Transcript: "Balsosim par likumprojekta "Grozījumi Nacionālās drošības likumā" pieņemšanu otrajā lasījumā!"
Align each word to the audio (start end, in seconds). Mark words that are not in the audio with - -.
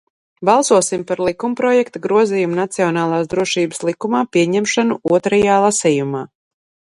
"Balsosim 0.47 1.01
par 1.09 1.19
likumprojekta 1.27 2.01
"Grozījumi 2.05 2.57
Nacionālās 2.61 3.29
drošības 3.35 3.85
likumā" 3.91 4.23
pieņemšanu 4.37 4.99
otrajā 5.19 5.61
lasījumā!" 5.67 6.25